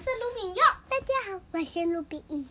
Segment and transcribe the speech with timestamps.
[0.00, 0.64] 是卢比佑。
[0.88, 2.42] 大家好，我是卢比一。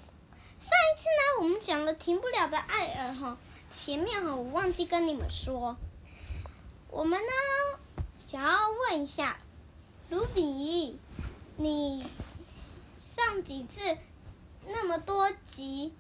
[0.60, 3.40] 上一次呢，我们讲了停不了的爱尔哈，
[3.72, 5.76] 前面哈我忘记跟你们说，
[6.92, 7.80] 我们呢
[8.20, 9.40] 想要问一下
[10.10, 11.00] 卢比，
[11.58, 12.08] 你
[13.00, 13.98] 上几次
[14.68, 15.96] 那么多集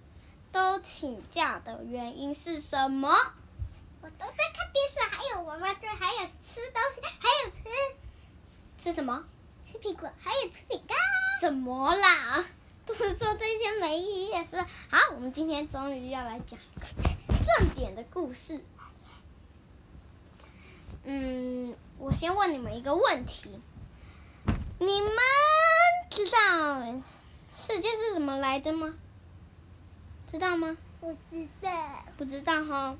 [0.52, 3.10] 都请假的原因是什么？
[4.02, 7.64] 我都在看电视，还有玩玩具，还有吃东西，还有吃
[8.78, 9.26] 吃什么？
[9.64, 10.96] 吃苹果，还有吃饼干。
[11.40, 12.46] 怎么啦？
[12.86, 14.58] 都是做这些没意义的事。
[14.90, 16.86] 好，我们今天终于要来讲一个
[17.46, 18.60] 正点的故事。
[21.06, 23.58] 嗯，我先问你们一个问题：
[24.80, 25.12] 你们
[26.10, 26.82] 知道
[27.50, 28.96] 世界是怎么来的吗？
[30.28, 30.76] 知道吗？
[31.00, 31.72] 不知道。
[32.18, 32.98] 不知道哈。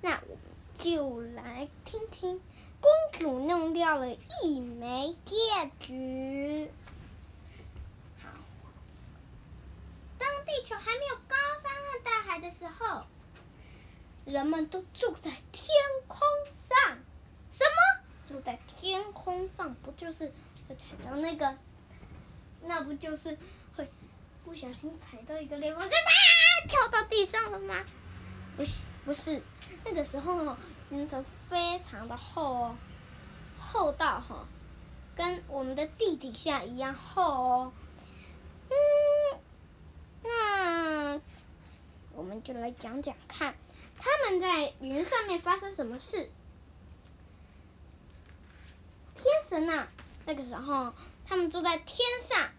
[0.00, 0.38] 那我们
[0.78, 2.40] 就来听听，
[2.80, 5.34] 公主弄掉了一枚戒
[5.80, 6.70] 指。
[8.22, 8.28] 好，
[10.18, 13.04] 当地球还没有高山和大海的时候，
[14.24, 15.74] 人们都住在天
[16.08, 16.20] 空
[16.50, 16.98] 上。
[17.50, 18.04] 什么？
[18.26, 20.32] 住在天空上，不就是
[20.68, 21.56] 会踩到那个？
[22.62, 23.38] 那不就是
[23.76, 23.88] 会
[24.44, 26.10] 不小心踩到一个裂缝，就啊
[26.66, 27.84] 跳到地上了吗？
[28.56, 29.42] 不是，不是。
[29.84, 30.56] 那个时候哦，
[30.90, 32.76] 云层非常的厚哦，
[33.60, 34.46] 厚到哈，
[35.14, 37.72] 跟我们的地底下一样厚哦。
[38.70, 39.40] 嗯，
[40.22, 41.20] 那
[42.12, 43.56] 我们就来讲讲看，
[43.98, 46.30] 他们在云上面发生什么事。
[49.14, 49.88] 天神呐，
[50.26, 50.92] 那个时候
[51.26, 52.50] 他们住在天上，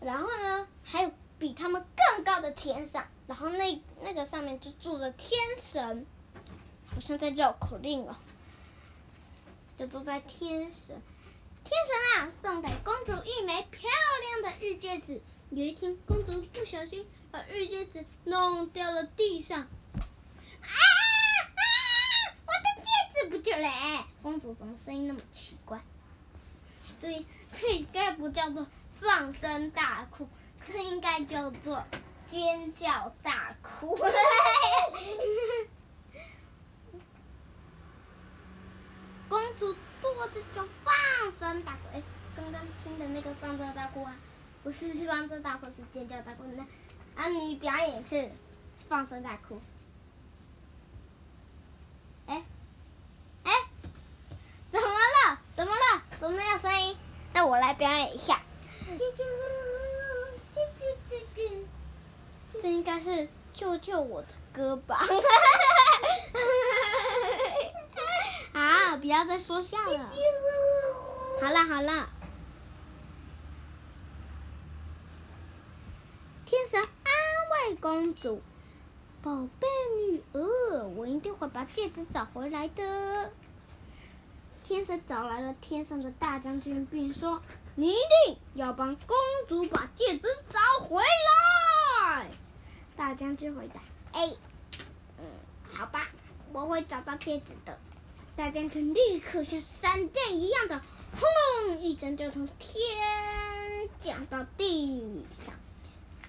[0.00, 6.06] 然后呢，还有比他们更高的天上，然后那那个上面就住着天神。
[6.94, 8.14] 好像在绕口令哦，
[9.78, 11.00] 就坐在天神，
[11.64, 13.88] 天神啊，送给公主一枚漂
[14.20, 15.22] 亮的玉戒指。
[15.48, 19.66] 有一天，公主不小心把玉戒指弄掉了地上，啊
[20.60, 20.68] 啊！
[22.44, 24.06] 我的戒指不见了！
[24.22, 25.80] 公主怎么声音那么奇怪？
[27.00, 28.66] 这这应该不叫做
[29.00, 30.28] 放声大哭，
[30.66, 31.86] 这应该叫做
[32.26, 33.96] 尖叫大哭。
[39.26, 41.78] 公主跺着脚放声大哭。
[41.94, 42.02] 哎，
[42.36, 44.14] 刚刚听的那个放声大哭啊，
[44.62, 46.44] 不是放声大哭，是尖叫大哭。
[46.54, 46.66] 那
[47.16, 48.30] 啊，你表演一次
[48.88, 49.60] 放声大哭。
[52.26, 52.42] 哎，
[53.44, 53.52] 哎，
[54.70, 55.38] 怎么了？
[55.54, 56.02] 怎么了？
[56.20, 56.96] 怎么没有声音？
[57.32, 58.40] 那我来表演一下。
[62.60, 65.00] 这应该是救救我的歌吧。
[68.52, 70.08] 好，不要再说笑了。
[71.40, 72.08] 好了好了，
[76.44, 76.86] 天神安
[77.52, 78.40] 慰公主
[79.22, 79.66] ：“宝贝
[80.06, 83.32] 女儿，我一定会把戒指找回来的。”
[84.62, 87.42] 天神找来了天上的大将军，并说
[87.74, 89.16] ：“你一定要帮公
[89.48, 92.30] 主把戒指找回来。”
[92.94, 93.80] 大将军回答
[94.14, 94.30] ：“哎，
[95.18, 95.24] 嗯，
[95.72, 96.08] 好吧，
[96.52, 97.76] 我会找到戒指的。”
[98.36, 100.80] 大将军立刻像闪电一样的
[101.18, 102.80] 轰隆一声，就从天
[103.98, 105.56] 降到地上。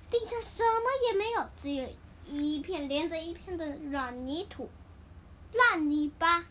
[0.09, 1.87] 地上什么也没有，只有
[2.25, 4.69] 一片连着一片的软泥土、
[5.53, 6.45] 烂泥巴。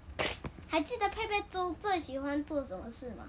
[0.68, 3.28] 还记得佩佩猪最喜欢做什么事吗？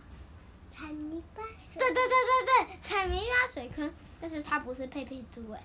[0.72, 1.78] 踩泥巴水。
[1.78, 3.94] 对对对对对，踩泥巴水坑。
[4.20, 5.64] 但是它不是佩佩猪哎。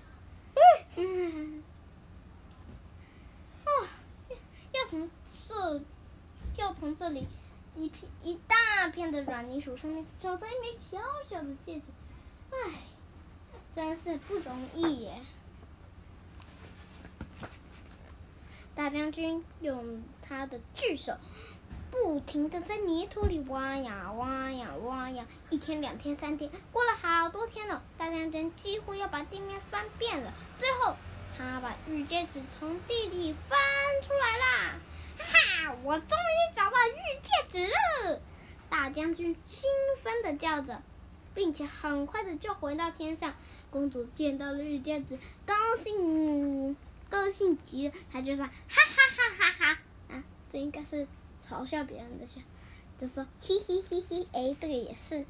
[0.97, 1.63] 嗯。
[3.65, 3.87] 哦，
[4.73, 5.81] 要从这。
[6.57, 7.25] 要从这里
[7.77, 11.83] 一片一大片的软泥土上面找到一枚小小的戒指，
[12.51, 12.57] 唉，
[13.79, 15.13] 真是不容易耶！
[18.75, 21.15] 大将军用他的巨手
[21.89, 30.33] 不停的在泥土里挖呀挖呀挖呀，一天、两天、三天，过了好多天了，大将军几乎要把地面翻遍了。
[30.57, 30.97] 最后，
[31.37, 33.57] 他把玉戒指从地里翻
[34.03, 34.73] 出来啦！
[35.17, 35.75] 哈哈！
[35.83, 37.71] 我终于找到玉戒指
[38.09, 38.19] 了！
[38.69, 39.69] 大将军兴
[40.03, 40.83] 奋的叫着，
[41.33, 43.33] 并且很快的就回到天上。
[43.71, 46.75] 公主见到了玉戒指，高兴，
[47.09, 47.93] 高兴极了。
[48.11, 49.79] 她就说：“哈哈哈哈哈！”
[50.15, 51.07] 啊，这应该是
[51.47, 52.41] 嘲笑别人的笑，
[52.97, 55.25] 就说：“嘿嘿嘿嘿。”哎，这个也是。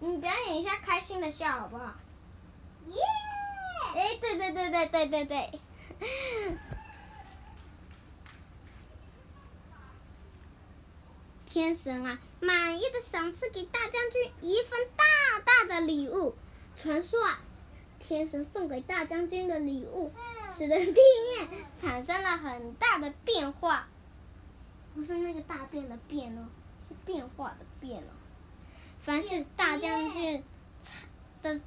[0.00, 1.94] 你表演一下开心的笑好不好？
[2.86, 2.94] 耶！
[3.94, 5.60] 哎，对对对对对对对。
[11.54, 15.04] 天神啊，满意的赏赐给大将军一份大
[15.44, 16.34] 大的礼物。
[16.76, 17.40] 传说啊，
[18.00, 20.10] 天神送给大将军的礼物，
[20.58, 21.48] 使得地面
[21.80, 23.86] 产生了很大的变化。
[24.96, 26.48] 不是那个大便的变哦，
[26.88, 28.10] 是变化的变哦。
[28.98, 30.42] 凡是大将军
[31.40, 31.60] 的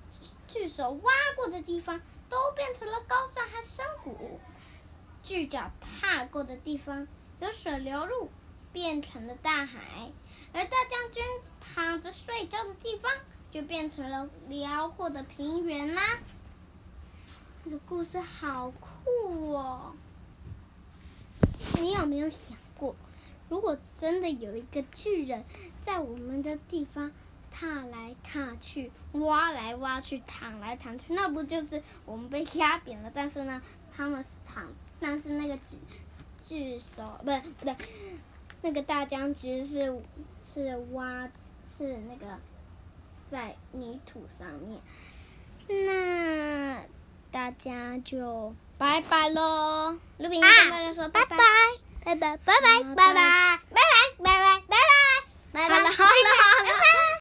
[0.49, 4.11] 巨手挖过的地方，都变成了高山和山谷；
[5.23, 7.07] 巨脚踏过的地方，
[7.39, 8.29] 有水流入，
[8.73, 10.11] 变成了大海；
[10.53, 11.23] 而大将军
[11.59, 13.11] 躺着睡觉的地方，
[13.51, 16.19] 就变成了辽阔的平原啦。
[17.63, 19.95] 这个故事好酷哦！
[21.81, 22.95] 你有没有想过？
[23.49, 25.43] 如果真的有一个巨人，
[25.81, 27.11] 在我们的地方
[27.51, 33.11] 踏来踏去、挖来挖去、躺来躺去，那不就是我们被压扁了？
[33.13, 33.61] 但是呢，
[33.95, 34.67] 他们是躺，
[34.99, 35.77] 但是那个巨
[36.47, 37.75] 巨手不对不对，
[38.61, 40.01] 那个大僵尸是
[40.53, 41.29] 是挖
[41.67, 42.37] 是那个
[43.29, 44.79] 在泥土上面。
[45.69, 46.83] 那
[47.31, 51.37] 大家就拜拜喽卢比跟大家说拜拜
[52.05, 53.23] 拜拜拜拜拜拜拜拜。
[53.69, 53.83] 拜拜
[54.23, 54.69] 拜拜
[55.51, 55.97] 拜拜拜拜。
[55.97, 56.56] 拜